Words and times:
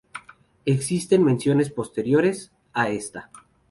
Existen 0.65 1.23
menciones 1.23 1.69
posteriores, 1.69 2.51
a 2.73 2.89
esta. 2.89 3.29